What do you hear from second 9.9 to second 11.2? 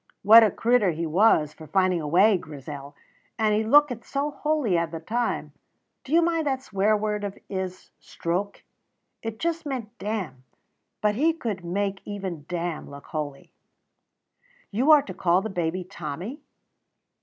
'damn'; but